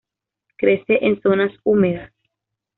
[0.57, 2.11] Crece en zonas húmedas.